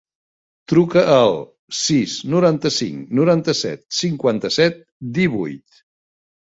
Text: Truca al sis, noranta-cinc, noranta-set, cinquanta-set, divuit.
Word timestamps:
Truca 0.71 1.03
al 1.15 1.33
sis, 1.81 2.17
noranta-cinc, 2.33 3.13
noranta-set, 3.21 3.87
cinquanta-set, 4.03 4.85
divuit. 5.23 5.83